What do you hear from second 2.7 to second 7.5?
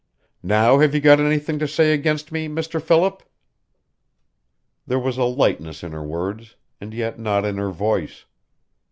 Philip?" There was a lightness in her words, and yet not